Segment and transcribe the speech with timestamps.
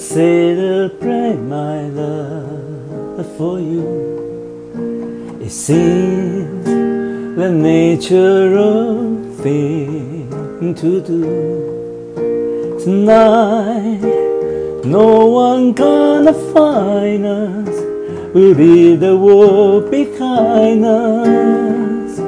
[0.00, 5.38] celebrate my love for you.
[5.40, 11.22] It seems the natural thing to do.
[12.82, 14.00] Tonight,
[14.84, 17.76] no one gonna find us.
[18.34, 22.18] We'll leave the world behind us.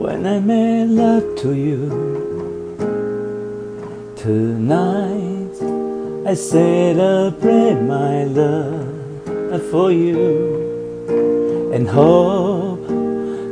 [0.00, 2.33] When I made love to you
[4.24, 5.52] tonight.
[6.26, 12.88] I celebrate my love for you and hope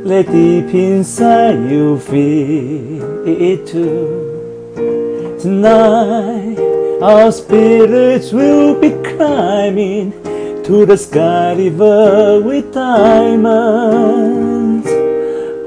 [0.07, 5.37] that deep inside you feel it too.
[5.39, 6.57] Tonight,
[7.03, 10.11] our spirits will be climbing
[10.63, 14.87] to the sky river with diamonds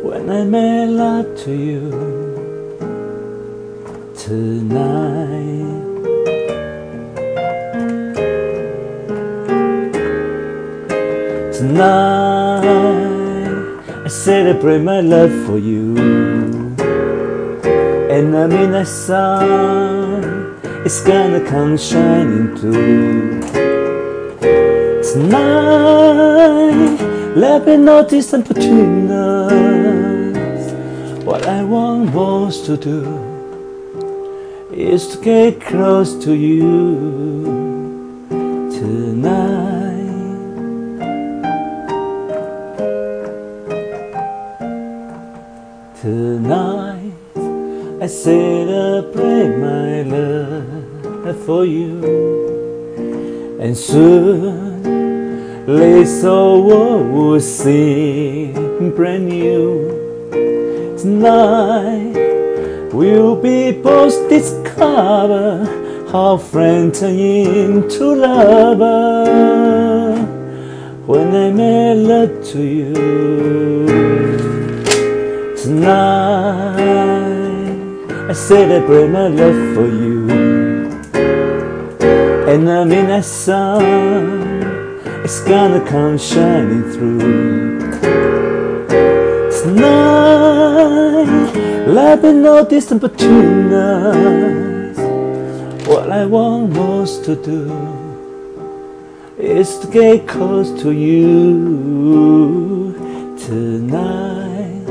[0.03, 2.26] when I make love to you
[4.27, 5.63] tonight.
[11.53, 12.65] Tonight,
[14.05, 15.97] I celebrate my love for you.
[18.11, 20.25] And I mean, the sun
[20.85, 23.41] is gonna come shining through.
[25.13, 26.99] Tonight,
[27.37, 30.73] let me no distance between us.
[31.23, 33.36] What I want most to do
[34.77, 37.47] is to get close to you
[38.71, 39.95] tonight.
[45.99, 47.13] Tonight
[48.03, 52.05] I celebrate my love for you,
[53.59, 54.83] and soon
[55.65, 59.89] this whole world will sing brand new.
[60.99, 62.36] Tonight
[62.93, 65.65] we'll be both discover
[66.11, 69.27] how friends turn into lover
[71.07, 73.17] when I made love to you.
[75.67, 76.77] Tonight
[78.31, 80.31] I celebrate my love for you
[82.47, 83.83] And mean that sun
[85.25, 87.81] It's gonna come shining through
[89.51, 90.06] Tonight
[91.97, 94.99] Love is no distance between us
[95.89, 97.73] What I want most to do
[99.39, 102.93] Is to get close to you
[103.39, 104.85] Tonight